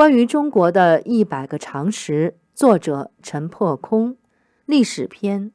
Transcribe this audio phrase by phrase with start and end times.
[0.00, 4.16] 关于中国的一百个常识，作者陈破空。
[4.64, 5.52] 历史篇：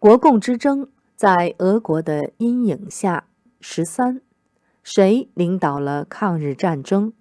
[0.00, 3.28] 国共之争在俄国的阴影下。
[3.60, 4.20] 十三，
[4.82, 7.12] 谁领导了抗日战争？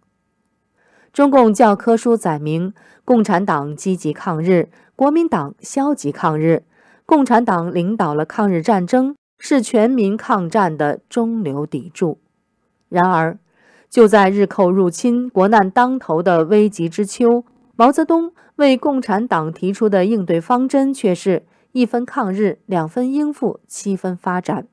[1.11, 2.73] 中共教科书载明，
[3.05, 6.63] 共产党积极抗日，国民党消极抗日。
[7.05, 12.19] 共产党领导了抗日战争，是全民抗战的中流砥柱。
[12.89, 13.37] 然而，
[13.93, 21.43] 就在日寇入侵、国难当头的危急之秋，毛泽东为共产党提出的应对方针却是
[21.73, 24.65] 一分抗日，两分应付，七分发展。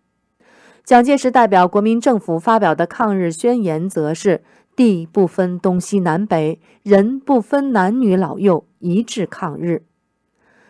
[0.83, 4.43] 蒋介石代表国民政府发表的抗日宣言则是。
[4.75, 9.83] 地不分东西南北，人不分男女老幼，一致抗日。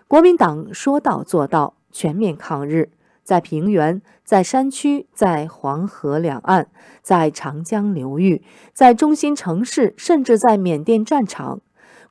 [0.09, 2.91] 国民党说到做到，全面抗日，
[3.31, 6.67] 在平原，在山区，在黄河两岸，
[7.01, 11.61] 在长江流域，在中心城市，甚至在缅甸战场，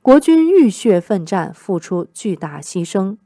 [0.00, 3.18] 国军浴血奋战，付出巨大牺牲。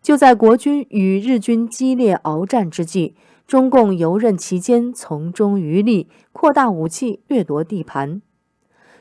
[0.00, 3.14] 就在国军与日军激烈鏖战之际。
[3.46, 8.20] 中共游刃其间，从中渔利，扩大武器，掠夺地盘。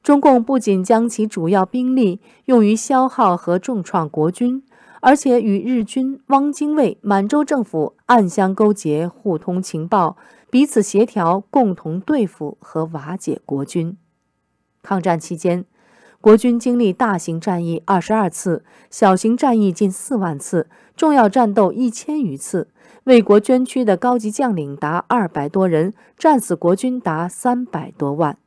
[0.03, 4.63] 中共不仅将其主要兵力用于消耗和重创国军，
[5.02, 10.16] 而且与日军、汪精卫、满洲政府暗相勾结，互通情报，
[10.49, 13.97] 彼此协调，共同对付和瓦解国军。
[14.83, 15.66] 抗战期间，
[16.22, 22.69] 国军经历大型战役二十二次，小型战役近四万次，重要战斗一千余次。
[23.05, 28.38] 为国捐躯的高级将领达二百多人，战死国军达三百多万。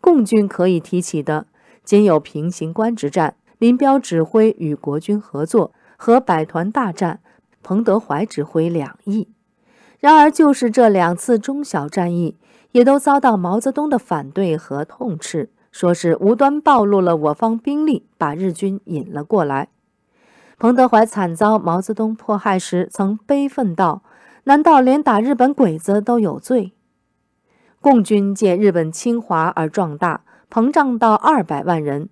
[0.00, 1.46] 共军可以提起的，
[1.82, 7.20] 仅有平型关之战，林彪指挥与国军合作；和百团大战，
[7.62, 9.28] 彭德怀指挥两翼。
[10.00, 12.36] 然而，就是这两次中小战役，
[12.72, 19.68] 也都遭到毛泽东的反对和痛斥，说是无端暴露了我方兵力，把日军引了过来。
[20.58, 24.02] 彭德怀惨遭毛泽东迫害时，曾悲愤道
[24.42, 26.72] ：“难道连打日本鬼子都有罪？”
[27.80, 32.08] 共军借日本侵华而壮大，膨胀到二百万人；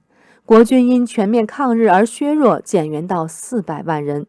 [0.50, 4.26] 国军因全面抗日而削弱，减员到四百万人。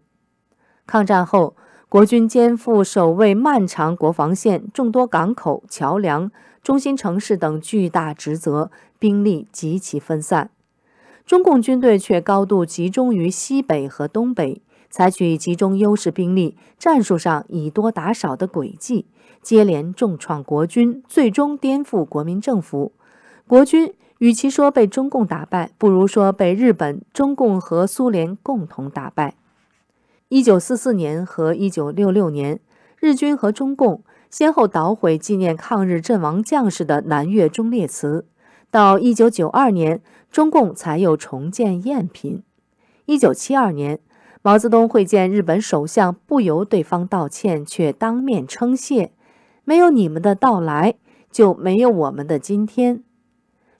[0.85, 1.55] 抗战后，
[1.89, 10.51] 国军肩负守卫漫长国防线、众多港口、桥梁、中心城市等巨大职责，兵力极其分散。
[11.25, 14.61] 中共军队却高度集中于西北和东北，
[14.91, 19.07] 采取集中优势兵力、战术上以多打少的诡计，
[19.41, 22.91] 接连重创国军，最终颠覆国民政府。
[23.47, 29.33] 国军与其说被中共打败，不如说被日本、中共和苏联共同打败。
[30.29, 32.59] 一九四四年和一九六六年，
[32.99, 38.25] 日军和中共先后捣毁纪念抗日阵亡将士的南岳忠烈祠。
[38.69, 40.01] 到一九九二年。
[40.31, 42.41] 中共才又重建赝品。
[43.05, 43.99] 一九七二年，
[44.41, 49.11] 毛泽东会见日本首相，不由对方道歉，却当面称谢
[49.65, 50.95] ：“没有你们的到来，
[51.29, 53.03] 就没有我们的今天。”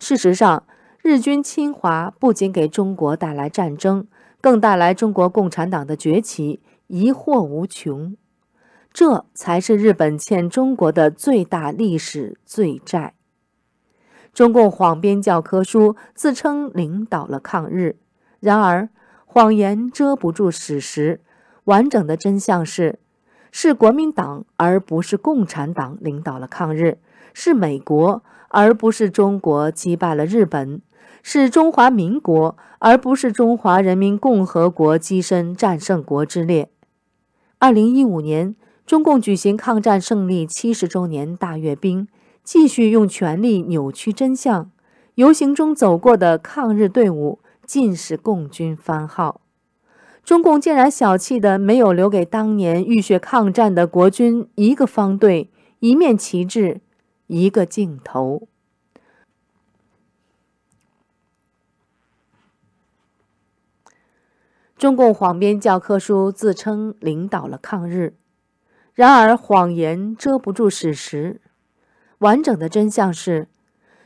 [0.02, 0.64] 事实上，
[1.04, 4.08] 日军侵华不仅给中国带来战争，
[4.42, 8.18] 更带来中国共产党的崛起，疑惑无穷。
[8.92, 13.14] 这才是日本欠中国的最大历史罪债。
[14.34, 17.98] 中共谎编教科书，自称领导了抗日，
[18.40, 18.90] 然而
[19.28, 21.22] 谎言遮不住史实。
[21.66, 22.98] 完整的真相是，
[23.52, 26.98] 是国民党而不是共产党领导了抗日，
[27.34, 30.82] 是美国而不是中国击败了日本，
[31.22, 36.70] 是中华民国而不是中华人民共和国跻身战胜国之列。
[37.60, 42.08] 二零一五年，中共举行抗战胜利七十周年大阅兵。
[42.44, 44.72] 继续用权力扭曲真相，
[45.14, 49.41] 游行中走过的抗日队伍尽是共军番号。
[50.32, 56.80] 中共竟然小气的没有留给当年浴血抗战的国军一个方队、一面旗帜、
[57.28, 58.48] 一个镜头。
[64.78, 68.14] 中共谎编教科书，自称领导了抗日，
[68.94, 71.42] 然而谎言遮不住史实。
[72.20, 73.50] 完整的真相是，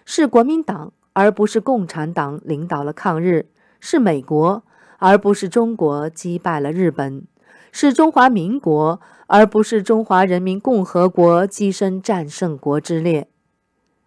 [0.04, 3.46] 是国民党而不是共产党领导了抗日，
[3.80, 4.64] 是美国
[4.98, 7.26] 而不是中国击败了日本，
[7.72, 13.28] 是中华民国而不是中华人民共和国跻身战胜国之列。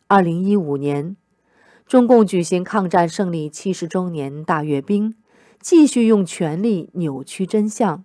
[0.06, 1.17] 二零一五年，
[1.87, 5.14] 中共举行抗战胜利七十周年大阅兵，
[5.61, 8.05] 继续用权力扭曲真相。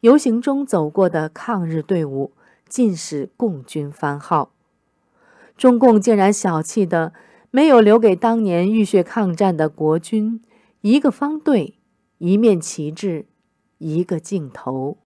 [0.00, 2.32] 游行中走过的抗日队伍
[2.68, 4.50] 尽是共军番号。
[5.56, 7.12] 中共竟然小气的
[7.50, 10.42] 没有留给当年浴血抗战的国军
[10.80, 11.78] 一个方队、
[12.26, 13.26] 一面旗帜、
[13.76, 15.03] 一个镜头。